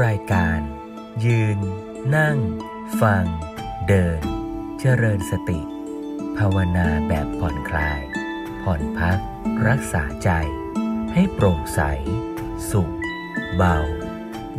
[0.00, 0.60] รายการ
[1.24, 1.58] ยืน
[2.16, 2.38] นั่ง
[3.00, 3.24] ฟัง
[3.88, 4.20] เดิน
[4.80, 5.60] เจริญสติ
[6.36, 8.00] ภาวนาแบบผ่อนคลาย
[8.62, 9.18] ผ่อนพัก
[9.68, 10.30] รักษาใจ
[11.12, 11.80] ให้โปร่งใส
[12.70, 12.92] สุข
[13.56, 13.78] เบา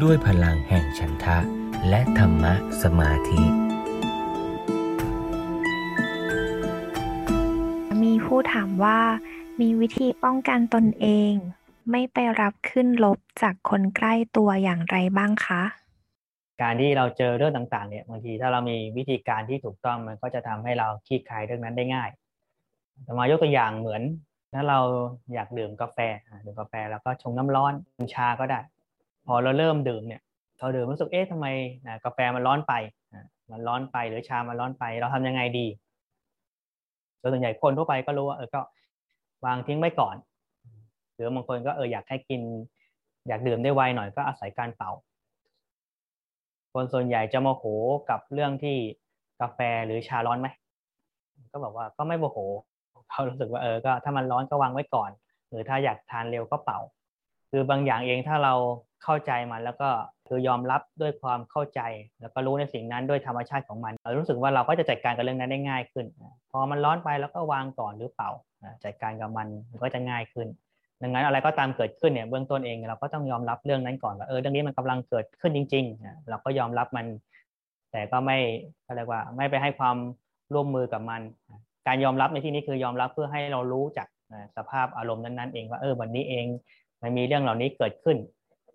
[0.01, 1.39] ด้วยพลังแห่งฉันทะ
[1.89, 2.53] และธรรมะ
[2.83, 3.43] สมาธิ
[8.03, 8.99] มีผู้ถามว่า
[9.59, 11.33] มีวิธีป้องกันตนเอง
[11.91, 15.61] ไม่ไปรับขึ้นลบจากคนใกล้ตัวอย่างไรบ้างคะ
[16.61, 22.09] การที่เราเจอเรื่องต่างๆเนี่ยบางทีถ้าเรามีวิธีการที่ถูกต้องมันก็จะทำให้เราคลี่คลายเรื่องนั้นได้ง่าย
[23.19, 24.01] มายกตัวอย่างเหมือน
[24.53, 24.79] ถ้าเรา
[25.33, 25.97] อยากดื่มกาแฟ
[26.45, 27.73] ดื่มกาแฟแล้วก็ชงน้ำร้อน
[28.15, 28.59] ชาก็ได้
[29.25, 30.21] พอเราเริ่มดื่มเนี่ย
[30.59, 31.47] เราดื่มรู้สึกเอ๊ะทำไม
[32.05, 32.73] กาแฟมันร้อนไป
[33.51, 35.67] มันร้อนไปหรือชามันร้อนไปเราทำยังไงดี
[37.19, 38.61] โดยส่วนใหญ่คนทั่วไปก็รู้ว่าเออก็
[39.45, 40.15] วางทิ้งไว้ก่อน
[41.23, 42.41] รือบางคนก็เอออยากให้กิน
[43.27, 44.91] อยากดื่มได้ไวหน่อยก็อาศัยการเป่า
[46.73, 47.63] คนส่วนใหญ่จะโมโห
[48.09, 48.77] กับเรื่องที่
[49.41, 50.47] กาแฟหรือชาร้อนไหม
[51.51, 52.37] ก็บอกว่าก็ไม่โมโห
[53.09, 55.11] เขารู้สึกว่าเออก็ถ้ามันร้อนก็วางไว้ก่อน
[55.49, 56.79] หรือถ้าอยากทานเร็วก็เป่า
[57.51, 58.53] คือบางอย่างเองถ้าเรา
[59.03, 59.89] เข้าใจมันแล้วก็
[60.27, 61.81] คือยอมรับด้วยความเข้าใจ
[62.21, 66.05] แล้วก็รู้ในสิ่งนั้นด้วยธรรมชาติของมันเรารู้สึกว่าเราก็จะจัดการกับเรื่องนั้นได้ง่ายขึ้น
[66.51, 68.29] พอมันร้อนไปแล้วก็วางก่อนหรือเป่า
[68.83, 69.47] จัดการกับมัน
[69.83, 70.47] ก็จะง่ายขึ้น
[71.01, 77.05] ดังนั้นอะไรก็ตามเกิดขึ้นเนี่ยเบื้องต้นเองเราก็ต้องยอมรับเรื่องนั้นก่อนว่าเออเรื่องนี้มันกำลังเกิดขึ้นจริงๆเราก็ยอมรับมัน
[77.91, 78.37] แต่ก็ไม่
[78.87, 79.97] อะไรว่าไม่ไปให้ความ
[80.53, 81.21] ร่วมมือกับมัน
[81.87, 84.07] การยอมรับในที่นี้คือยอมรับเพื่อให้เรารู้จัก
[84.57, 86.45] สภาพอารมณ์นั้นๆเองว่าเออวันนี้เอง
[87.01, 88.17] มันมีเรื่องเหล่านี้เกิดขึ้น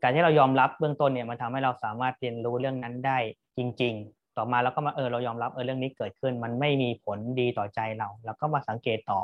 [0.02, 3.18] การที่เรายอมรับเบื้องต้นเนี่ยมันทำให้เราสามารถเรียนรู้เรื่องนั้นได้
[3.58, 9.20] จริง ๆ ต่อมาเราก็มาเออเรายอมรับเออเรื่องนี้เกิดขึ้น มันไม่มีผลดีต่อใจเราเราก็มาสังเกตต่อ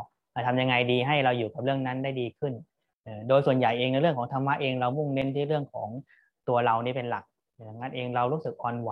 [0.46, 2.52] ทำยังไงดีให้เราอยู่กับเรื่องนั้นได้ดีขึ้น
[3.28, 5.88] โดยส่วนใหญ่เองในเรื่องของธรรมะเองเรามุ่งเน้นที่เรื่องของ
[6.48, 7.24] ตัวเรานี่เป็นหลัก
[7.54, 8.90] อย่างนั้นเองเรารู้สึกอ่อนไหว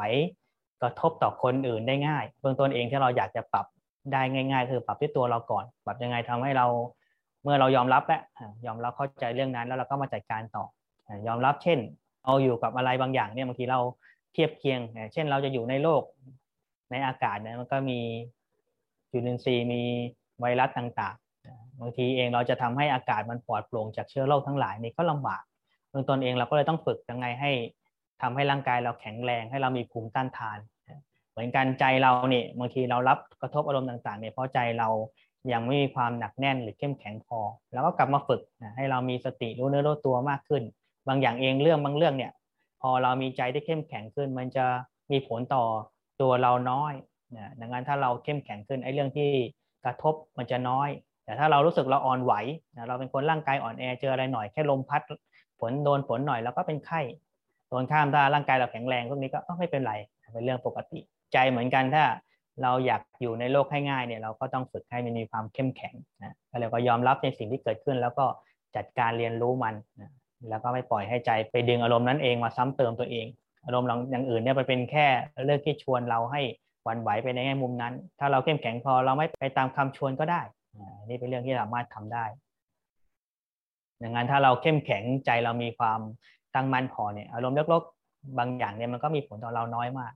[0.83, 3.67] กระทบต่อคนอื่นได้ง่าย เบื้องต้นเองที่เราอยากจะปรับ
[4.13, 6.67] ได้ง่าย ๆ คือปรับที่ตัวเราก่อนปรับยังไงทำให้เรา
[7.43, 8.23] เมื่อเรายอมรับแล้ว
[8.67, 10.65] ยอมรับเข้าใจเรื่องนั้นแล้วเราก็มาจัดการต่อ
[11.27, 11.79] ยอมรับเช่น
[12.25, 13.81] เอาอยู่กับอะไรบางอย่างเนี่ยบางทีเรา
[14.33, 14.81] เทียบเคียง
[15.13, 16.03] เช่นเราจะอยู่ในโลก
[16.91, 17.99] ในอากาศเนี่ยมันก็มี
[19.11, 19.83] จุลินทรีย์มี
[20.41, 21.22] ไวรัสต่างๆ
[21.81, 25.43] บางทีเองเราจะทำให้อากาศมันปลอดโปร่งจากเชื้อโรคทั้งหลายนี่ก็ลำบาก
[25.91, 27.51] เบื้องต้นเองเราก็เลยต้องฝึกยังไงให้
[28.23, 30.59] ทำให้ร่างกายเราแข็งแรงให้เรามีภูมิต้านทาน
[31.33, 34.89] เหมือนกันใจเราเนี่ยบางทีเรารับกระทบอารมณ์ต่างๆเนี่ยเพราะใจเรา
[35.53, 37.39] ยังไม่มีความหนักแน่นหรือเข้มแข็งพอ
[37.73, 38.41] แล้วก็กลับมาฝึก
[38.77, 40.63] ให้เรามีสติรู้เนื้อรู้ตัวมากขึ้น
[41.09, 42.33] บางอย่างเองเรื่องบางเรื่องเนี่ย
[42.81, 44.65] พอเรามีใจที่เข้มแข็งขึ้น มันจะ
[45.11, 45.65] มีผลต่อ
[46.21, 46.95] ตัวเราน้อย
[47.37, 49.31] นะดังนั้นถ้าเราเข้มแข็งขึ้นไอ้เรื่องที่
[49.85, 50.89] กระทบมันจะน้อย
[51.25, 52.35] แต่ถ้าเรารู้สึกเราอ่อนไหว
[52.77, 55.03] นะเราเป็นคนร่างกายอ่อนแอเจออะไรหน่อยแค่ลมพัด
[55.61, 57.01] ฝนโดนฝนหน่อยแล้วก็เป็นไข้
[57.71, 59.95] ตรงข้ามถ้าร่างกายเราแข็งแรงพวกนี้ก็ไม่เป็นไร
[60.33, 61.01] เป็นเรื่องปกติ
[61.33, 62.05] ใจเหมือนกันถ้า
[62.63, 68.27] เราอยากอยู่ในโลกให้ง่ายเนี่ยเราก็ต้องฝึกให้มันมีความเข้มแข็งนะแล้วก็ยอมรับในสิ่งที่เกิดขึ้น แล้วก็
[68.77, 70.11] จัดการเรียนรู้มันนะ
[70.49, 73.27] แล้วก็ไม่ปล่อยให้ใจไปดึงอารมณ์นั้นเองมาซ้ำเติมตัวเอง
[73.65, 75.07] อารมณ์อย่างอื่นเนี่ยมันเป็นแค่
[75.45, 76.43] เรื่องที่ชวนเราให้
[76.85, 80.41] หวั่นไหวไปในแง่มุมนั้น ถ้าเราเข้มแข็งพอเราไม่ไปตามคำชวนก็ได้
[81.09, 82.25] นี่เป็นเรื่องที่สามารถทำได้
[84.03, 86.01] ดังนั้นถ้าเราเข้มแข็งใจเรามีความ
[86.55, 90.13] ตั้งมั่นพอเนี่ยอารมณ์ลบๆบางอย่างเนี่ยมันก็มีผลต่อเราน้อยมาก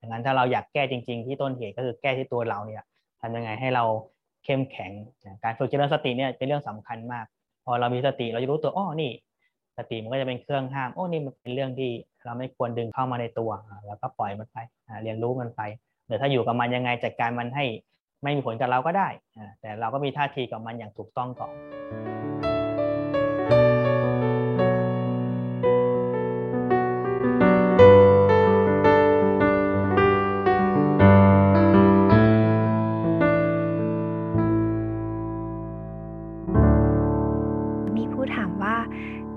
[0.00, 2.82] ดังนั้นถ้าเราอยากแก้จริง ๆ ที่ต้นเหตุก็คือแก้ที่ตัวเราเนี่ย
[3.20, 3.84] ทำยังไงให้เรา
[4.44, 4.92] เข้มแข็ง
[5.42, 7.24] การฝึกเจริญสติเนี่ยเป็นเรื่องสำคัญมาก
[7.64, 9.12] พอเรามีสติเราจะรู้ตัวอ้อนี่
[9.78, 11.90] สติมันก็จะเป็นเครื่องห้ามโอ้นี่มันเป็นเรื่องที่
[12.24, 13.50] เราไม่ควรดึงเข้ามาในตัว
[13.86, 14.56] แล้วก็ปล่อยมันไป
[15.02, 15.60] เรียนรู้มันไป
[16.06, 17.64] หรือถ้าอยู่กับมันยังไงจัดการมันให้
[18.22, 19.08] ไม่มีผลกับเราก็ได้
[19.60, 21.52] แต่เราก็มีท่าทีกับมันอย่างถูกต้องก่อน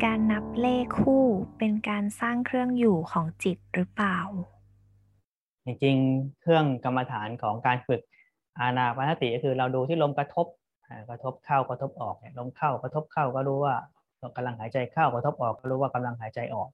[0.03, 1.25] การนับเลขคู่
[1.57, 4.19] เป็นการสร้างเครื่องอยู่ของจิตหรือเปล่า
[5.65, 8.01] จริงๆ เครื่องกรรมฐานของการฝึก
[8.59, 10.47] อานาปานสติก็คือเราดูที่ลมกระทบ
[11.09, 13.75] กระทบเข้ากระทบออกลมเข้ากระทบเข้าก็รู้ว่า
[14.35, 16.69] กำลังหายใจเข้ากระทบออกก็รู้ว่ากำลังหายใจออก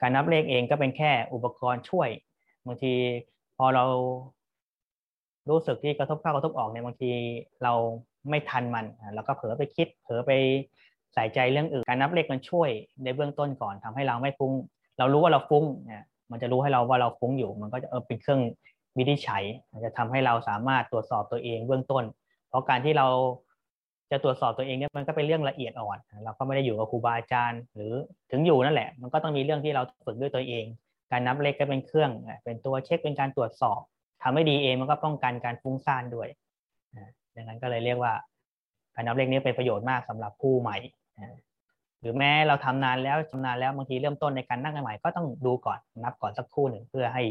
[0.00, 2.08] การนับเลขเองก็เป็นแค่อุปกรณ์ช่วย
[2.66, 2.92] บางที
[3.56, 3.84] พอเรา
[5.48, 7.10] รู้สึกที่กระทบเข้ากระทบออกเนี่ยบางที
[7.62, 7.72] เรา
[8.30, 8.84] ไม่ทันมัน
[9.14, 10.32] เราก็เผลอไปคิด เผลอไป
[11.14, 12.68] ใส่ใจเรื่องอื่นการนับเลขมันช่วย
[13.04, 14.52] ในเบื้องต้นก่อนทำให้เราไม่ฟุ้ง
[14.98, 18.40] เรารู้ว่าเราฟุ้งเนี่ยมันจะรู้ให้เราว่าเราฟุ้งอยู่ มันก็จะเออเป็นเครื่อง
[18.98, 19.38] วิธีใช้
[19.84, 22.04] จะทำให้เราสามารถตรวจสอบตัวเองเบื้องต้น
[22.48, 23.06] เพราะการที่เรา
[24.10, 27.92] จะตรวจสอบตัวเองเนี่ยมันก็เป็นเรื่องละเอียดอ่อน เราก็ไม่ได้อยู่กับครูบาอาจารย์ หรือ
[28.30, 30.64] ถึงอยู่นั่นแหละ มันก็ต้องมีเรื่องที่เราฝึกด้วยตัวเอง
[31.10, 32.10] การนับเลขก็เป็นเครื่อง
[32.44, 33.80] เป็นตัวเช็คเป็นการตรวจสอบ
[34.22, 36.28] ทำให้ดีเองมันก็ป้องกันการฟุ้งซ่านด้วย
[37.34, 38.12] ดังนั้นก็เลยเรียกว่า
[38.94, 40.76] การนับเลขนี้เป็นประโยชน์มากสำหรับผู้ใหม่
[42.00, 47.22] หรือแม้เราทำนานแล้วชำนาญแล้วบางทีเริ่มต้นในการนั่งใหม่ก็ต้องดูก่อนนับก่อนสักครู่หนึ่งเพื่อให้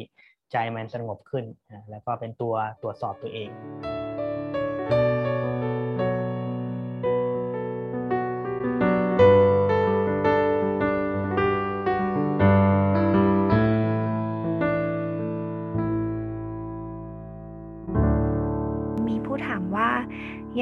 [0.52, 1.46] ใจมันสงบขึ้น
[1.90, 3.50] แล้วก็เป็นตัวตรวจสอบตัวเอง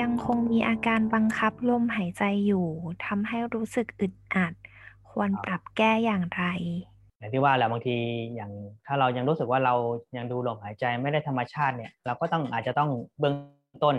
[0.01, 2.67] ยังคงมีอาการบังคับลมหายใจอยู่
[3.05, 4.53] ทำให้รู้สึกอึดอัด
[5.11, 6.43] ควรปรับแก้อย่างไร
[7.23, 7.95] อย่างที่ว่าแหละบางที
[8.35, 8.51] อย่าง
[8.85, 9.75] ถ้าเรายังรู้สึกว่าเรา
[10.17, 12.89] ยังดูลมหายใจไม่ได้ธรรมชาติเนี่ยเราก็ต้องอาจจะต้อง
[13.19, 13.35] เบื้อง
[13.83, 13.95] ต้น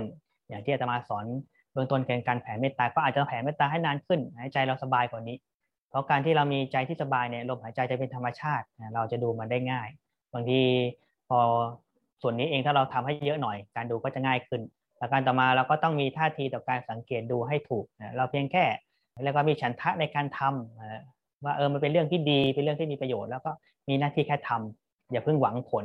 [0.49, 1.25] อย่างที่อาตมาสอน
[1.73, 5.37] เบื้องต้นเกณฑ์การแผ่เมตตาก็อาจจะแผ่เมตตาให้นานขึ้นหายใจเราสบายกว่านี้
[5.91, 9.88] เพราะการที่เรามีใจที่สบายเนี่ยลมหายใจจะเป็นธรรมชาติ เราจะดูมันได้ง่าย
[10.35, 10.61] บางที
[11.29, 11.38] พอ
[12.23, 14.61] ส่วนนี้เองถ้าเราทำให้เยอะหน่อย การดูก็จะง่ายขึ้น
[15.00, 18.65] ประการต่อมาเราก็ต้องมีท่าทีต่อการสังเกตดูให้ถูกนะเราเพียงแค่
[19.25, 21.13] แล้วก็มีฉันทะในการทำ
[21.44, 23.50] ว่าเออมันเป็นเรื่องที่ดีเป็นเรื่องที่มีประโยชน์ แล้วก็
[23.88, 25.85] มีหน้าที่แค่ทำอย่าเพิ่งหวังผล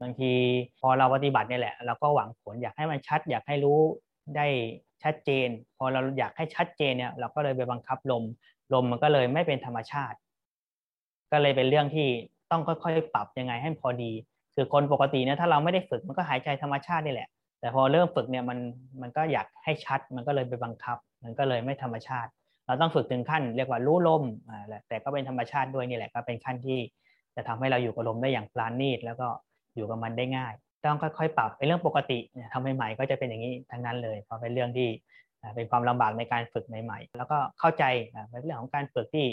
[0.00, 0.30] บางที
[0.80, 3.78] พอเราปฏิบัติเนี่ยแหละเราก็หวังผลอยากให้มันชัด อยากให้รู้
[4.36, 4.46] ได้
[5.02, 8.24] ชัดเจน พอเราอยากให้ชัดเจนเนี่ย เราก็เลยไปบังคับลม
[8.74, 10.16] ลมมันก็เลยไม่เป็นธรรมชาติ
[11.32, 12.08] ก็เลยเป็นเรื่องที่
[12.50, 14.12] ต้องค่อยๆ ปรับยังไงให้พอดี
[14.54, 17.28] คือคนปกติเนี่ยถ้าเราไม่ได้ฝึกมันก็หายใจธรรมชาตินี่แหละ
[17.60, 18.58] แต่พอเริ่มฝึกเนี่ยมัน
[19.00, 22.30] มันก็อยากให้ชัด มันก็เลยไปบังคับ มันก็เลยไม่ธรรมชาติ
[22.66, 26.78] เราต้องฝึกถึงขั้นเรียกว่ารู้ลมอ่าแต่ก็เป็นธรรมชาติด้วยนี่แหละก็เป็นขั้นที่
[27.36, 29.28] จะทำให้เราอยู่กับลมได้อย่างปราณีตแล้วก็
[29.76, 32.18] อยู่กับมันได้ง่าย ต้องค่อยๆ ปรับเป็นเรื่องปกติ
[32.52, 34.88] ทำใหม่ๆก็จะเป็นอย่างนี้ทั้งนั้นเลยเพราะเป็นเรื่องที่
[35.54, 37.84] เป็นความลำบากในการฝึกใหม่ๆ แล้วก็เข้าใจ
[38.28, 39.26] เป็นเรื่องของการฝึกที่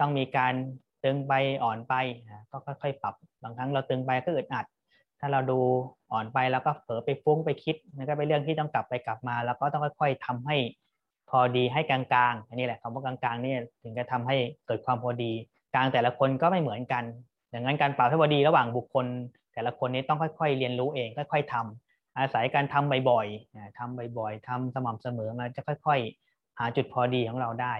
[0.00, 0.54] ต้องมีการ
[1.04, 1.32] ตึงไป
[1.64, 1.94] อ่อนไป
[2.50, 4.66] ก็ค่อยๆ ปรับบางครั้งเราตึงไปก็อึดอัด
[5.20, 5.58] ถ้าเราดู
[6.12, 10.56] อ่อนไปแล้วก็เผลอไปฟุ้งไปคิดนั่นก็เป็นเรื่องที่ต้องกลับไปกลับมา แล้วก็ต้องค่อย ๆทำให้
[11.30, 12.00] พอดีให้กลา
[12.30, 14.36] งๆ อันนี้แหละคำว่ากลางๆนี่ถึงจะทำให้
[14.66, 15.32] เกิดความพอดี
[15.74, 17.04] กลางแต่ละคนก็ไม่เหมือนกัน
[17.54, 19.06] ดังนั้นการปรับให้พอดีระหว่างบุคคล
[19.54, 27.74] แต่ละคนนี้ต้องค่อย ๆ เรียนรู้เองค่อยๆทำอาศัยการทำบ่อยๆทำบ่อยๆทำสม่ำเสมอมันจะค่อย ๆ หาจุดพอดีของเราได้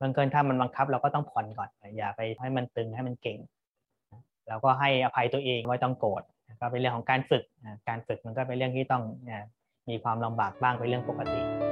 [0.00, 3.38] บางเกินถ้ามันบังคับเราก็ต้องผ่อนก่อน อย่าไปให้มันตึงให้มันเก่ง
[4.48, 6.22] แล้วก็ให้อภัยตัวเองไม่ต้องโกรธ
[6.60, 7.44] ก็เป็นเรื่องของการฝึก
[7.88, 9.02] การฝึกมันก็เป็นเรื่องที่ต้อง
[9.88, 11.63] มีความลำบากบ้างเป็นเรื่องปกติ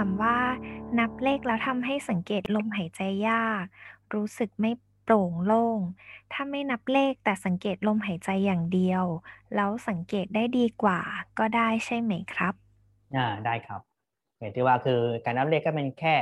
[0.00, 0.36] ามว่า
[0.98, 3.64] นับเลขแล้วทำให้สังเกตลมหายใจยาก
[4.14, 4.72] รู้สึกไม่
[5.04, 5.80] โปร่งโล่ง
[6.32, 9.04] ถ้าไม่นับเลขแต่สังเกตลมหายใจอย่างเดียว
[9.54, 11.00] แล้วสังเกตได้ดีกว่า
[11.38, 12.54] ก็ได้ใช่ไหมครับ
[13.16, 13.80] อ่าได้ครับ
[14.38, 16.14] อย่างที่ว่าคือการนับเลขก็เป็นแค่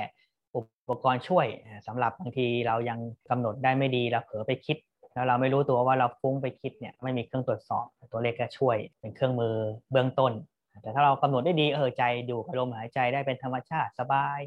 [0.54, 1.46] อุปกรณ์ช่วย
[1.86, 2.98] สำหรับบางทีเรายัง
[3.30, 4.76] กำหนดได้ไม่ดีเราเผลอไปคิด
[5.14, 9.54] แล้วเราไม่รู้ตัวว่าเราฟุ้งไปคิดเนี่ยไม่มีเครื่องตรวจสอบ ตัวเลขก็ช่วยเป็นเครื่องมือ
[9.90, 10.32] เบื้องต้น
[10.82, 14.40] แต่ถ้าเรากำหนดได้ดีเออใจดูลมหายใจได้เป็นธรรมชาติสบาย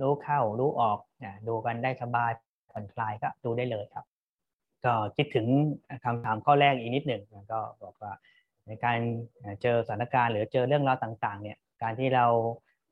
[0.00, 0.98] รู้เข้ารู้ออก
[1.48, 2.30] ดูกันได้สบาย
[2.70, 4.04] ผ่อนคลายก็ดูได้เลยครับ
[4.84, 5.46] ก็คิดถึง
[6.04, 8.12] คำถามข้อแรกอีกนิดหนึ่งก็บอกว่า
[8.66, 8.98] ในการ
[9.62, 12.26] เจอสถานการณ์หรือเจอเรื่องราวต่างๆเนี่ยการที่เรา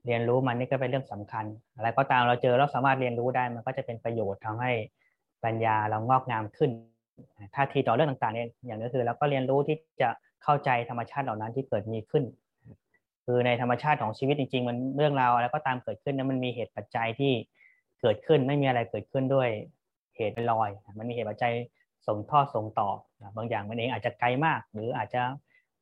[0.07, 1.45] เรียนรู้มันนี่ก็เป็นเรื่องสำคัญ
[1.77, 4.73] อะไรก็ตามเราเจอเราสามารถเรียนรู้ได้มันก็จะเป็นประโยชน์ทำให้
[5.45, 6.71] ปัญญาเรางอกงามขึ้น
[7.55, 10.09] ท่าทีต่อเรื่องต่างๆเนี่ยอย่างก็คือเราก็เรียนรู้ที่จะ
[10.45, 12.25] เข้าใจธรรมชาติเหล่านั้นที่เกิดมีขึ้น
[13.25, 17.33] คือในธรรมชาติของชีวิตจริงๆ มันเรื่องราวอะไรก็ตามเกิดขึ้นนั้นมันมีเหตุปัจจัยที่
[18.01, 19.49] เกิดขึ้นไม่มีอะไรเกิดขึ้นด้วย
[20.17, 21.53] เหตุเป็นลอย มันมีเหตุปัจจัย
[22.07, 22.89] ส่งทอดส่งต่อ
[23.37, 25.23] บางอย่างมันเองอาจจะไกลมาก หรืออาจจะ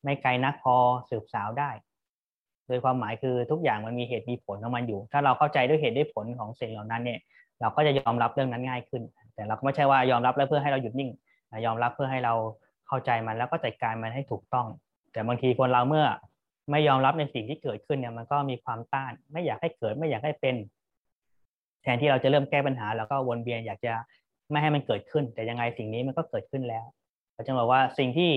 [0.04, 0.74] ไม่ไกลนักพอ
[1.10, 1.70] สืบสาวได้
[2.66, 7.20] โดยความหมายคือทุกอย่างมันมีเหตุมีผลของมันอยู่ ถ้าเราเข้าใจด้วยเหตุด้วยผลของสิ่งเหล่านั้นเนี่ย
[7.60, 9.02] เราก็จะยอมรับเรื่องนั้นง่ายขึ้น
[9.34, 11.10] แต่เราก็ไม่ใช่ว่ายอมรับแล้วเพื่อให้เราหยุดนิ่ง
[11.66, 12.34] ยอมรับเพื่อให้เรา
[12.88, 14.66] เข้าใจมันแล้วก็จัดการมันให้ถูกต้อง
[15.12, 16.06] แต่บางทีคนเราเมื่อ
[16.70, 20.56] ไม่ยอมรับในสิ่งที่เกิดขึ้นเนี่ยมันก็มีความต้าน ไม่อยากให้เกิดไม่อยากให้เป็น
[21.82, 23.92] แทนที่เราจะเริ่มแก้ปัญหาเราก็วนเวียนอยากจะ
[24.50, 26.84] ไม่ให้มันเกิดขึ้น แต่ยังไงสิ่งนี้มันก็เกิดขึ้นแล้ว
[27.34, 28.30] เราจะบอกว่าสิ่งที่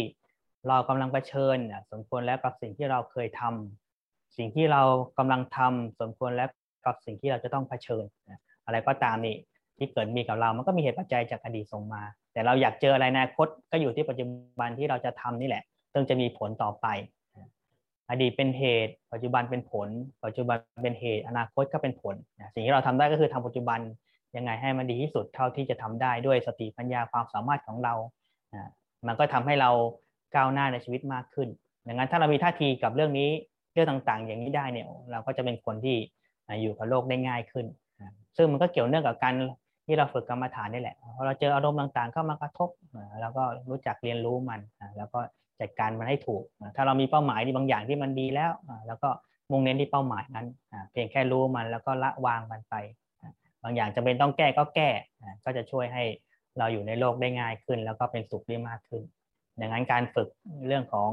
[0.68, 1.58] เรากำลังเผชิญ
[1.92, 4.82] สมควรแล้วกับสิ่งที่เราเคยทำสิ่งที่เรา
[5.18, 6.50] กำลังทำสมควรแล้ว
[6.86, 8.04] กับสิ่งที่เราจะต้องเผชิญ
[8.66, 9.36] อะไรก็ตามนี่
[9.78, 14.26] ที่เกิดมีกับเรา มันก็มีเหตุปัจจัยจากอดีตส่งมา แต่เราอยากเจออะไรในอนาคตก็อยู่ที่ปัจจุ
[14.60, 15.64] บันที่เราจะทำนี่แหละ
[15.94, 16.88] ซึ่งจะมีผลต่อไป
[18.14, 19.90] อดีตเป็นเหตุ ปัจจุบันเป็นผล
[20.26, 22.16] ปัจจุบันเป็นเหตุ อนาคตก็เป็นผล
[22.54, 23.80] สิ่งที่เราทำได้ก็คือทำปัจจุบัน
[24.36, 27.94] ยังไงให้มันดีที่สุดเท่าที่จะทำได้ด้วยสติปัญญาความสามารถของเรา
[29.08, 29.70] มันก็ทำให้เรา
[30.36, 31.50] ก้าวหน้าในชีวิตมากขึ้น
[31.88, 33.30] ดังนั้นถ้าเรามีท่าทีกับเรื่องนี้
[33.74, 35.98] เรื่องต่างๆ อย่างนี้ได้เนี่ยเราก็จะเป็นคนที่
[36.62, 37.66] อยู่กับโลกได้ง่ายขึ้น
[38.38, 39.34] ซึ่งมันก็เกี่ยวเนื่องกับการ
[39.86, 42.70] ที่เราฝึกกรรมฐานนี่แหละพอเราเจออารมณ์ต่างๆ เข้ามากระทบ
[43.22, 44.60] แล้วก็รู้จักเรียนรู้มัน
[44.98, 45.20] แล้วก็
[45.64, 46.44] จัดการมันให้ถูก
[46.76, 48.52] ถ้าเรามีเป้าหมายที่บางอย่างที่มันดีแล้ว
[48.88, 49.10] แล้วก็
[49.52, 50.48] มุ่งเน้นที่เป้าหมายนั้น
[50.92, 52.76] เพียงแค่รู้มันแล้วก็ละวางมันไป
[53.64, 54.90] บางอย่างจะเป็นต้องแก้ก็แก้
[55.44, 56.04] ก็จะช่วยให้
[56.58, 59.02] เราอยู่ในโลกได้ง่ายขึ้น แล้วก็เป็นสุขได้มากขึ้น
[59.60, 60.28] ดังนั้นการฝึก
[60.68, 61.12] เรื่องของ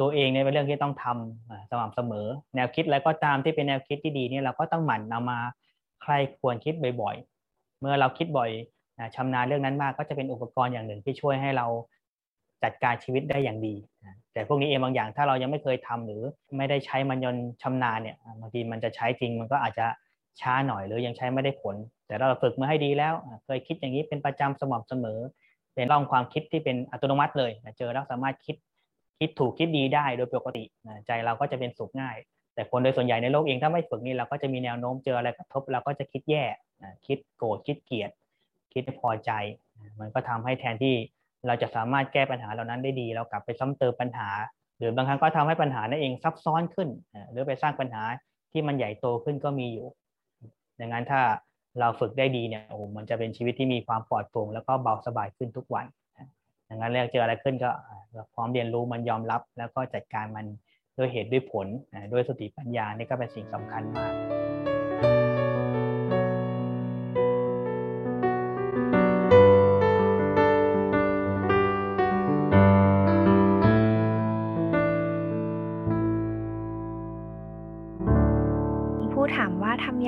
[0.00, 5.38] ตัวเองเนี่ยเป็นเรื่องที่ต้องทำสม่ำเสมอ แนวคิดแล้วก็ตามที่เป็นแนวคิดที่ดีเนี่ยเราก็ต้องหมั่นเอามา
[6.02, 8.50] ใครควรคิดบ่อยๆ เมื่อเราคิดบ่อย
[9.14, 11.66] ชำนาญเรื่องนั้นมากก็จะเป็นอุปกรณ์อย่างหนึ่งที่ช่วยให้เรา
[12.62, 13.74] จัดการชีวิตได้อย่างดี
[14.32, 16.22] แต่พวกนี้เองบางอย่างถ้าเรายังไม่เคยทำหรือ
[16.56, 19.86] ไม่ได้ใช้มันยนชำนาญเนี่ยบางทีมันจะใช้จริงมันก็อาจจะ
[20.40, 25.20] ช้าหน่อยหรือยังใช้ไม่ได้ผล แต่เราฝึกมาให้ดีแล้ว เคยคิดอย่างนี้เป็นประจำสม่ำเสมอ
[25.74, 28.56] เป็นร่องความคิดที่เป็นอัตโนมัติเลยเจอแล้วสามารถคิด
[29.18, 30.64] คิดถูกคิดดีได้โดยปกติ
[31.06, 32.16] ใจเราก็จะเป็นสุขง่าย
[32.54, 36.44] แต่คนโดยส่วนใหญ่ในโลกเองถ้าไม่ฝึกนี่เราก็จะมีแนวโน้มเจออะไรกระทบเราก็จะคิดแย่
[37.06, 38.10] คิดโกรธคิดเกลียด
[38.72, 39.30] คิดไม่พอใจ
[40.00, 40.94] มันก็ทำให้แทนที่
[41.46, 44.28] เราจะสามารถแก้ปัญหาเหล่านั้นได้ดี เรากลับไปซ้ำเติมปัญหา
[44.78, 46.88] หรือบางครั้งก็ทำให้ปัญหานั่นเองซับซ้อนขึ้น
[47.30, 48.02] หรือไปสร้างปัญหา
[48.52, 49.86] ที่มันใหญ่โตขึ้นก็มีอยู่
[50.80, 51.20] ดังนั้นถ้า
[51.80, 55.86] เราฝึกได้ดีเนี่ยโอ้มันจะเป็นชีวิตที่มีความปลอดโปร่งแล้วก็เบาสบายขึ้นทุกวัน
[56.68, 57.70] ดังนั้นเรื่องเจออะไรขึ้นก็
[58.34, 60.46] พร้อมเรียนรู้มันยอมรับ แล้วก็จัดการมัน
[60.96, 61.66] ด้วยเหตุด้วยผล
[62.12, 64.75] ด้วยสติปัญญานี่ก็เป็นสิ่งสำคัญมาก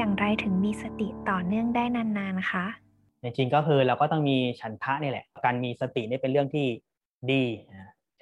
[0.09, 2.65] อย่างไรถึงมีสติต่อเนื่องได้นานๆคะ
[3.23, 6.67] จริงๆก็คือเราก็ต้องมีฉันทะนี่แหละ การมีสตินี่เป็นเรื่องที่
[7.31, 7.45] ดี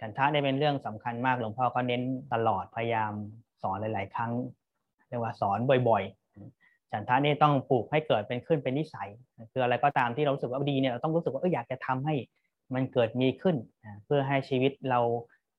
[0.00, 2.02] ฉันทะนี่เป็นเรื่องสำคัญมากหลวงพ่อก็เน้น
[2.32, 3.12] ตลอดพยายาม
[3.62, 4.32] สอนหลาย ๆ ครั้ง
[5.08, 9.08] เรียกว่าสอนบ่อยๆ ฉันทะนี่ต้องปลูกให้เกิดเป็นขึ้นเป็นนิสัย
[9.52, 12.14] คืออะไรก็ตามที่เรารู้สึกว่าดีเนี่ยเราต้องรู้สึกว่าเอออยากจะทำให้
[12.74, 13.56] มันเกิดมีขึ้น
[14.04, 15.00] เพื่อให้ชีวิตเรา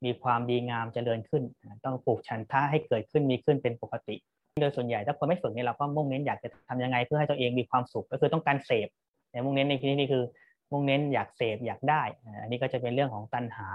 [0.06, 1.44] มีความดีงามเจริญขึ้น
[1.86, 4.18] ต้องปลูกฉันทะให้เกิดขึ้นมีขึ้นเป็นปกติ
[4.62, 8.88] โดยส่วนใหญ่ถ้าคนไม่ฝึกเนี่ยเราก็มุ่งเน้นอยากจะทำยังไงเพื่อให้ตัวเองมีความสุขก็คือต้องการเสพ
[9.30, 10.24] แต่มุ่งเน้นในที่นี้คือ
[10.72, 12.02] มุ่งเน้นอยากเสพอยากได้
[12.42, 13.68] อันนี้ก็จะเป็นเรื่องของตัณหา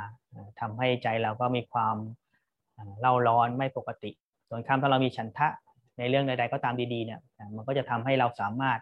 [0.60, 1.96] ทำให้ใจเราก็มีความ
[3.00, 4.10] เล่าร้อนไม่ปกติ
[4.48, 5.48] ส่วนคำถ้าเรามีฉันทะ
[5.98, 7.20] ในเรื่องใดๆก็ตามดีๆเนี่ย
[7.56, 8.80] มันก็จะทำให้เราสามารถ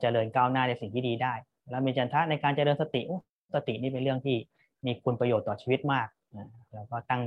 [0.00, 1.34] เจริญก้าวหน้าในสิ่งที่ดีได้
[1.70, 3.02] แล้วมีฉันทะในการเจริญสติ
[3.54, 4.36] สตินี่เป็นเรื่องที่
[4.86, 6.08] มีคุณประโยชน์ต่อชีวิตมาก
[6.74, 7.22] แล้วก็ตั้ง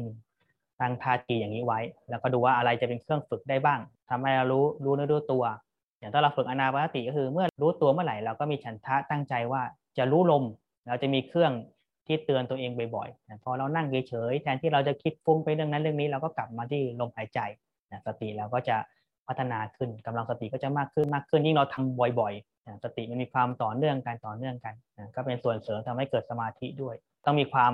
[0.81, 5.43] ตั้งท่าทีอย่างนี้ไว้ แล้วก็ดูว่าอะไรจะเป็นเครื่องฝึกได้บ้างทำให้เรารู้รู้เนื้อรู้ตัว
[5.99, 9.61] อย่างถ้าเราฝึกอนาปานสติก็คือ เมื่อรู้ตัวเมื่อไหร่เราก็มีฉันทะตั้งใจว่า
[9.97, 10.43] จะรู้ลม
[10.87, 11.51] เราจะมีเครื่อง
[12.07, 17.39] ที่เตือนตัวเองบ่อยๆพอเรานั่งเฉยๆแทนที่เราจะคิดฟุ้งไปเรื่องนั้นเรื่องนี้เราก็กลับมาที่ลมหายใจ
[18.07, 18.77] สติเราก็จะ
[19.27, 24.73] พัฒนาขึ้นกำลังสติก็จะมากขึ้นมากขึ้นยิ่งเราทำบ่อยๆสติมันมีความต่อเนื่องกันต่อเนื่องกัน
[25.15, 26.95] ก็เป็นส่วนเสริมทำให้เกิดสมาธิด้วย
[27.25, 27.73] ต้องมีความ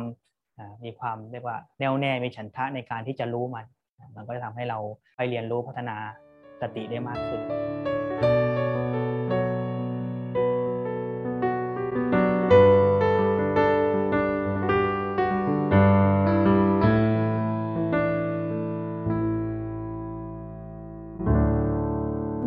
[0.83, 3.65] มีความเรียกว่าแน่วแน่มีฉันทะในการที่จะรู้มัน
[4.15, 4.79] มันก็จะทำให้เรา
[5.15, 5.97] ไปเรียนรู้พัฒนา
[6.61, 7.41] สติได้มากขึ้น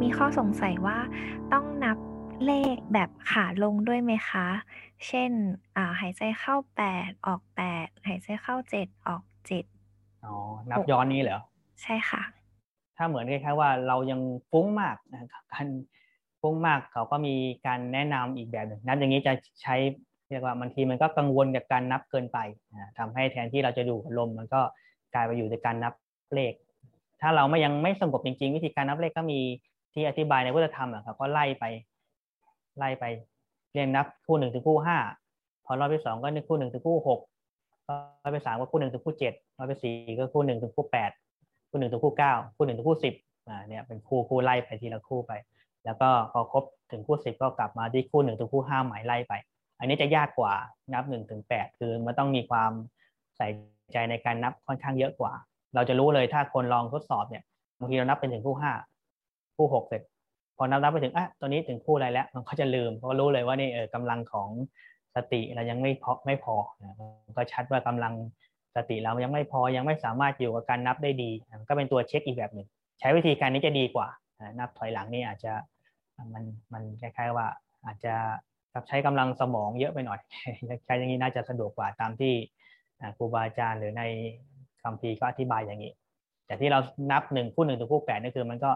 [0.03, 0.99] มีข้อสงสัยว่า
[1.53, 1.99] ต้องนับ
[2.47, 4.47] เลขแบบขาลงด้วยไหมคะ
[5.07, 5.31] เช่น
[5.77, 9.65] อ่า หายใจเข้าแปดออกแปดหายใจเข้าเจ็ดออกเจ็ด
[10.25, 10.35] อ๋อ
[10.71, 11.41] นับย้อนนี้เหรอ
[11.83, 12.23] ใช่ค่ะ
[12.97, 15.67] ถ้าเหมือนคล้ายๆว่าเรายังฟุ้งมากนะครับการ
[16.41, 17.35] ฟุ้งมากเขาก็มี
[17.67, 19.75] การแนะนำอีกแบบหนึ่งนับอย่างนี้จะใช้
[20.31, 22.39] เรียกว่าบางทีมันก็กังวลกับการนับเกินไป
[22.99, 24.61] ทำให้แทนที่เราจะดูลมมันก็
[25.15, 25.95] กลายไปอยู่ในการนับ
[26.35, 26.53] เลข
[27.21, 29.41] ถ้าเราไม่ยังไม่สงบจริงๆ วิธีการนับเลขก็มี
[29.93, 31.65] ที่อธิบายในพุทธธรรมอะครับก็ไล่ไป
[32.79, 33.05] ไล่ไป
[33.73, 34.99] เรียงนับคู่หนึ่งถึงคู่ห้า
[35.65, 37.21] พอรอบที่สองก็นึกคู่หนึ่งถึงคู่หก
[38.23, 41.11] รอบที่สามก็คู่หนึ่งถึงคู่เจ็ดรอบที่สี่ก็คู่หนึ่งถึงคู่แปด
[41.71, 43.15] คู่หนึ่งถึงคู่เก้าคู่หนึ่งถึงคู่สิบ
[43.49, 45.33] อ่าเนี่ยเป็นคู่คู่ไล่ไปทีละคู่ไป
[45.85, 49.33] แล้วก็พอครบถึงคู่สิบก็กลับมาที่คู่หนึ่งถึงคู่ห้าหมายไล่ไป
[49.79, 50.55] อันนี้จะยากกว่า
[50.95, 52.71] นับหนึ่งถึงแปดคือมันต้องมีความ
[53.37, 53.49] ใส่
[53.93, 55.33] ใจในการนับค่อนข้างเยอะกว่า
[55.75, 57.43] เราจะรู้เลยถ้าคนลองทดสอบเนี่ย
[57.79, 58.73] บางทีเรานับเป็นถึงคู่ห้า
[59.57, 60.03] คู่หกเสร็จ
[60.59, 64.49] พอนับนับไปถึงอะตัวนี้ถึงคู่อะไรแล้ว มันก็จะลืมเพราะรู้เลยว่านี่เออกำลังของ
[65.17, 66.95] สติเรายังไม่พอไม่พอนะ
[67.37, 68.15] ก็ชัดว่ากำลัง
[68.77, 71.31] สติเรายังไม่พอยังไม่สามารถอยู่กับการนับได้ดี
[71.69, 72.67] ก็เป็นตัวเช็คอีกแบบหนึ่ง
[73.01, 74.09] ใช้วิธีการนี้จะดีกว่า
[74.59, 75.53] นับถอยหลังนี่อาจจะ
[76.33, 77.47] มันมันคล้ายๆว่า
[77.87, 78.15] อาจจะ
[78.89, 80.21] ใช้กำลังสมองเยอะไปหน่อย
[80.85, 82.33] ใช้อย่างนี้น่าจะสะดวกกว่าตามที่
[83.17, 84.03] ครูบาอาจารย์หรือใน
[84.83, 85.93] คำพีก็อธิบายอย่างนี้
[86.47, 86.79] แต่ที่เรา
[87.13, 88.71] นับหนึ่งคู่หนึ่งถึงคู่แปดนี่คือมันก็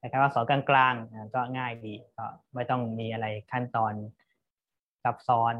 [0.00, 2.24] คล้ายๆว่าสอนกลางๆก็ง่ายดีก็
[2.54, 3.92] ไม่ต้องมีอะไรขั้นตอน
[5.04, 5.54] ซับซ้อน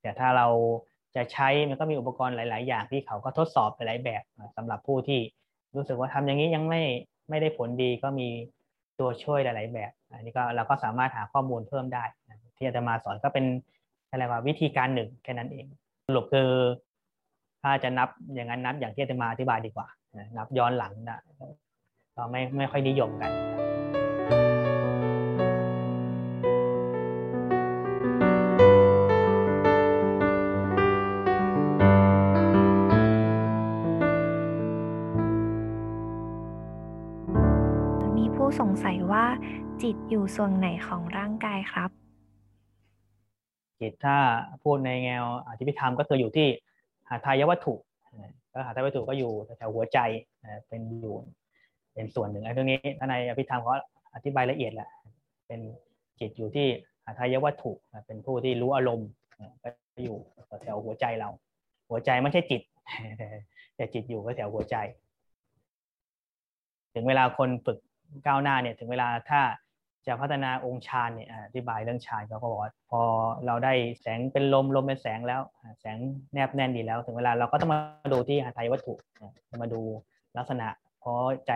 [0.00, 0.46] แต่ถ้าเรา
[1.16, 4.22] จะใช้มันก็มีอุปกรณ์หลาย ๆ อย่างที่เขาก็ทดสอบหลายแบบ
[4.56, 5.20] สำหรับผู้ที่
[5.76, 6.82] รู้สึกว่าทำอย่างนี้ยังไม่
[7.30, 8.28] ไม่ได้ผลดีก็มี
[9.00, 12.04] ตัวช่วยหลาย ๆ แบบ อันนี้ก็เราก็สามารถหาข้อมูลเพิ่มได้
[12.56, 13.44] ที่อาจจะมาสอนก็เป็น
[14.10, 15.66] อะไรว่าวิธีการหนึ่งแค่นั้นเอง
[16.06, 16.50] สรุปคือ
[17.62, 19.88] ถ้าจะนับอย่างนั้นนับอย่างที่อาจจะมาอธิบายดีกว่า
[20.38, 21.20] นับย้อนหลังนะ
[22.20, 23.32] ก็ไม่ไม่ค่อยนิยมกัน
[38.60, 39.24] สงสัยว่า
[39.82, 41.90] จิตอยู่ส่วนไหนของร่างกายครับ
[43.80, 44.16] จิตถ้า
[44.62, 46.48] พูดในแนวอธิพิธรรมก็คืออยู่ที่
[47.08, 47.74] หาทายวัตถุ
[48.52, 49.98] ก็หาทายวัตถุก็อยู่แถวหัวใจ
[50.68, 51.14] เป็นอยู่
[51.94, 53.72] เป็นส่วนหนึ่งไอ้ตรงนี้ถ้าในอภิธรรมเขา
[54.14, 54.88] อธิบายละเอียดแหละ
[55.46, 55.60] เป็น
[56.20, 56.66] จิตอยู่ที่
[57.04, 57.72] หาทายวัตถุ
[58.06, 59.08] เป็นผู้ที่รู้อารมณ์
[59.62, 59.68] ก็
[60.04, 60.16] อยู่
[60.62, 61.28] แถวหัวใจเรา
[61.90, 62.62] หัวใจไม่ใช่จิต
[63.76, 64.76] แต่จิตอยู่ก็แถวหัวใจ
[66.94, 67.78] ถึงเวลาคนฝึก
[68.26, 69.40] ก้าวหน้าเนี่ยถึงเวลาถ้า
[70.06, 73.00] จะพัฒนาองค์ฌานเนี่ยอธิบายเรื่องฌานเขาก็บอกพอ
[73.46, 75.40] เราได้แสงเป็นลมลมเป็นแสงแล้ว
[75.80, 75.96] แสง
[76.32, 77.78] แนบแน่นดีแล้ว ถึงเวลาเราก็ต้องมา
[78.12, 78.94] ดูที่หาไทยวัตถุ
[79.62, 79.80] มาดู
[80.38, 80.68] ลักษณะ
[81.00, 81.52] เพราะใจ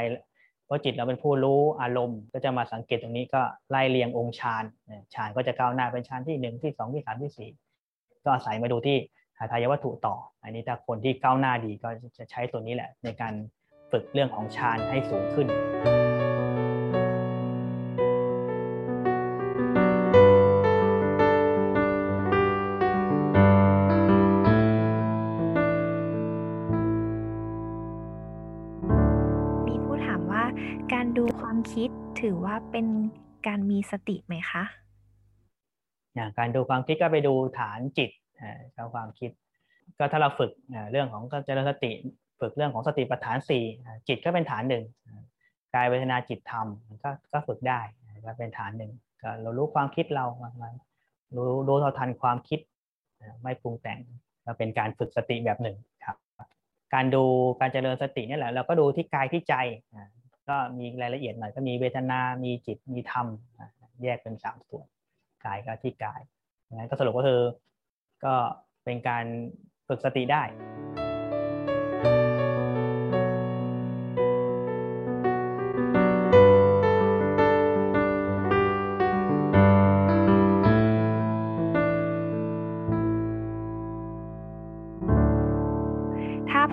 [0.66, 4.64] เพราะจิตเราเป็นผู้รู้อารมณ์ ก็จะมาสังเกตตรงนี้ก็ไล่เรียงองค์ฌาน
[5.14, 7.50] ฌานก็จะก้าวหน้าเป็นฌานที่หนึ่งที่สองที่สามที่สี่
[8.24, 8.96] ก็อาศัยมาดูที่
[9.38, 13.34] หาทายวัตถุต่อ อันนี้ถ้าคนที่ก้าวหน้าดีก็จะใช้ตัวนี้แหละในการ
[13.90, 15.46] ฝึกเรื่องของฌานให้สูงขึ้น
[31.72, 32.86] คิดถือว่าเป็น
[33.46, 34.64] การมีสติไหมคะ
[36.14, 38.10] อย่างการดูความคิดก็ไปดูฐานจิต
[38.72, 39.30] เจ้าความคิด
[39.98, 40.50] ก็ถ้าเราฝึก
[40.90, 41.90] เรื่องของเจริญสติ
[42.40, 43.64] ฝึกเรื่องของสติปัฏฐานสี่
[44.08, 44.84] จิตก็เป็นฐานหนึ่ง
[45.74, 46.66] กายเวทนาจิตธรรม
[47.02, 47.80] ก็ก็ฝึกได้
[48.26, 50.24] ก็เป็นฐานหนึ่งก็เรารู้ความคิดเรา
[50.62, 50.74] มัน
[51.34, 52.60] รู้รู้เท่าทันความคิด
[53.42, 53.98] ไม่ปรุงแต่ง
[54.44, 56.16] ก็เป็นการฝึกสติแบบหนึ่งครับ
[56.94, 57.24] การดู
[57.60, 59.54] การเจริญสตินี่แหละเราก็ดูที่กายที่ใจ
[60.48, 63.26] ก็มีรายละเอียดหน่อยก็มีเวทนา มีจิต มีธรรม
[64.02, 64.86] แยกเป็นสามส่วน
[65.44, 66.20] กายก็ที่กาย
[66.74, 67.40] งั้นก็สรุปก็คือ
[68.24, 68.34] ก็
[68.84, 69.24] เป็นการ
[69.88, 70.42] ฝึกสติได้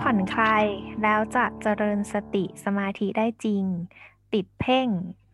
[0.00, 0.64] ผ่อนคลาย
[1.02, 3.64] แล้วจะเจริญสติสมาธิได้จริง
[4.34, 4.88] ติดเพ่ง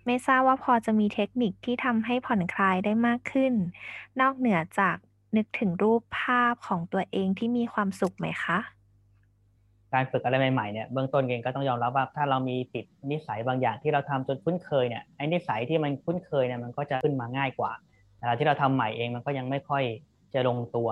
[0.07, 3.53] ไม่ทราบว่าพอจะมีเทคนิคที่ทำให้ผ่อนคลายได้มากขึ้น
[4.21, 4.97] นอกเหนือจาก
[5.37, 8.59] นึกถึงรูปภาพของตัวเองที่มีความสุขไหมคะ
[9.95, 17.73] การฝึกอะไรใหม่ๆเนี่ยเบื้องต้นเองก็ต้องยอมรับว่าถ้าเรามีติดนิสัยบางอย่างที่เราทำจนคุ้นเคยเนี่ยไอ้นิสัยที่มันคุ้นเคยเนี่ยมันก็จะขึ้นมาง่ายกว่า
[18.19, 19.83] แต่ที่เราทำใหม่เองมันก็ยังไม่ค่อย
[20.35, 20.89] จะลงตัว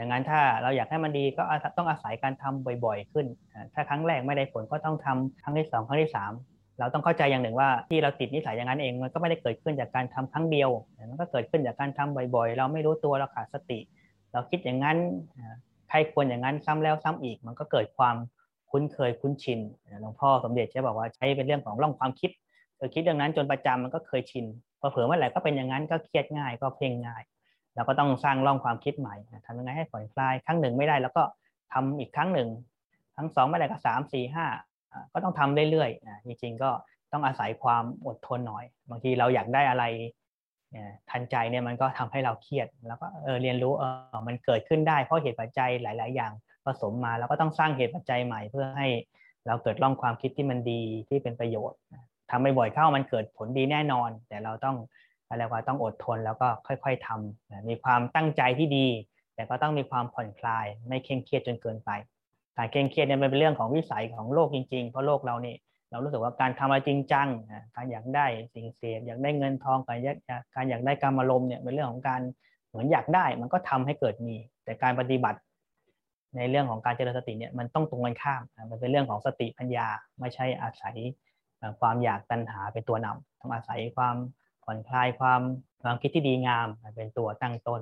[0.00, 1.42] ดังนั้นถ้าเราอยากให้มันดีก็
[1.76, 3.26] ต้องอาศัยการทำบ่อยๆ ขึ้น
[3.74, 6.10] ถ้าครั้งแรกไม่ได้ผลก็ต้องทำครั้งที่ 2 ครั้งที่
[6.44, 10.70] 3 เราต้องเข้าใจอย่างหนึ่งว่าที่เราติดนิสัยอย่างนั้นเองมันก็ไม่ได้เกิดขึ้นจากการทำครั้งเดียว
[11.10, 13.78] มันก็เกิดขึ้นจากการทำบ่อยๆ เราไม่รู้ตัวเราขาดสติ
[14.32, 14.96] เราคิดอย่างนั้น
[15.88, 18.16] ใครควรอย่างนั้นซ้ำแล้วซ้ำอีก มันก็เกิดความ
[18.70, 19.60] คุ้นเคยคุ้นชิน
[20.00, 22.30] หลวงพ่อสมเด็จจะบอกว่าใช้เป็นเรื่องของร่องความคิด
[22.76, 24.44] เออคิดอย่างนั้นจนประจำมันก็เคยชิน
[24.80, 27.22] พอเผลอเมื่อไหร่ก็เป็นอย่างนั้นก็เครียดง่ายก็เพ่งง่าย
[27.74, 29.14] เราก็ต้องสร้างร่องความคิดใหม่
[29.46, 31.22] ทำยังไงให้ผ่อนคลายครั้งหนึ่งไม่ได้ แล้วก็
[31.72, 32.48] ทำอีกครั้งหนึ่ง
[33.16, 34.46] ครั้งสองไม่ได้ก็สามสี่ห้า
[35.12, 36.70] ก็ต้องทำเรื่อยๆจริงๆก็
[37.12, 39.84] ต้องอาศัยความอดทนหน่อย บางทีเราอยากได้อะไร
[41.10, 46.32] ทันใจเนี่ยมันก็ทำให้เราเครียด แล้วก็เออเรียนรู้เออมันเกิดขึ้นได้เพราะเหตุปัจจัยหลาย ๆ อย่าง
[46.64, 48.88] ผสมมาแล้วก็ต้องสร้างเหตุปัจจัยใหม่ เพื่อให้
[49.46, 51.78] เราเกิดร่องความคิดที่มันดีที่เป็นประโยชน์
[52.30, 54.76] ทำบ่อยๆเข้ามันเกิดผลดีแน่นอน แต่เราต้อง
[55.30, 58.86] อะไรว่าต้องอดทนแล้วก็ค่อย ๆทำมีความตั้งใจที่ดี
[59.34, 61.90] แต่ก็ต้องมีความผ่อนคลาย ไม่เคร่งเครียดจนเกินไป
[62.56, 65.56] การเคร่งเครียดเนี่ยมันเป็นเรื่องของวิสัยของโลกจริงๆ เพราะโลกเรานี่
[65.90, 67.28] เรารู้สึกว่าการทำอะไรจริงจัง
[67.76, 70.16] การอยากได้สิ่งเสียอยากได้เงินทองการอยาก
[70.54, 72.20] การอยากได้การอารมณ์เนี่ยเป็นเรื่องของการ
[72.68, 75.38] เหมือนอยากได้มันก็ทำให้เกิดมี แต่การปฏิบัติ
[76.36, 79.88] ในเรื่องของการเจริญสติเนี่ยมันต้องตรงกันข้ามมันเป็นเรื่องของสติปัญญา
[80.20, 80.96] ไม่ใช่อาศัย
[81.80, 84.16] ความอยากตัณหาเป็นตัวนำต้องอาศัยความ
[84.70, 85.40] ผ่อนคลายความ
[85.82, 87.80] ความคิดที่ดีงามเป็นตัวตั้งต้น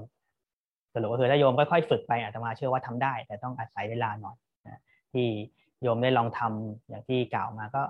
[0.92, 4.36] สรุปก็คือถ้าโยมค่อยๆฝึกไปอาตมาเชื่อว่าทำได้ แต่ต้องอาศัยเวลาหน่อย
[5.12, 5.26] ที่
[5.82, 7.82] โยมได้ลองทำอย่างที่กล่าวมาก็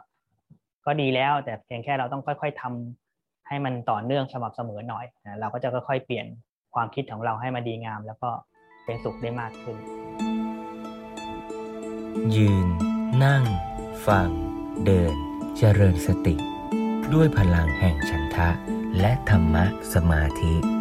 [0.86, 5.04] ก็ดีแล้ว แต่เพียงแค่เราต้องค่อย ๆทำให้มันต่อเนื่องสม่ำเสมอหน่อย
[5.40, 6.26] เราก็จะค่อยๆเปลี่ยน
[6.74, 8.30] ความคิดของเราให้มาดีงาม แล้วก็
[8.84, 9.76] เป็นสุขได้มากขึ้น
[12.36, 12.66] ยืน
[13.24, 13.44] นั่ง
[14.06, 14.28] ฟัง
[14.84, 15.14] เดิน
[15.56, 16.34] เจริญสติ
[17.14, 18.50] ด้วยพลังแห่งฉันทะ
[18.98, 20.77] และธรรมะสมาธิ